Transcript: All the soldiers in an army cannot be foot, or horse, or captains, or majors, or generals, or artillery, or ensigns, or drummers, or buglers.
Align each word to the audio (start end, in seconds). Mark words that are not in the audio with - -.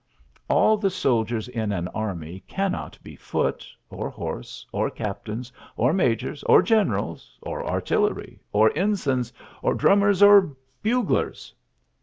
All 0.49 0.77
the 0.77 0.89
soldiers 0.89 1.47
in 1.47 1.71
an 1.71 1.87
army 1.89 2.39
cannot 2.47 2.97
be 3.03 3.15
foot, 3.15 3.67
or 3.91 4.09
horse, 4.09 4.65
or 4.71 4.89
captains, 4.89 5.51
or 5.77 5.93
majors, 5.93 6.41
or 6.45 6.63
generals, 6.63 7.37
or 7.43 7.63
artillery, 7.63 8.41
or 8.51 8.71
ensigns, 8.75 9.31
or 9.61 9.75
drummers, 9.75 10.23
or 10.23 10.57
buglers. 10.81 11.53